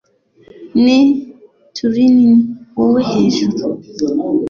[0.83, 0.99] ni
[1.75, 2.35] turnin
[2.75, 3.61] 'wowe hejuru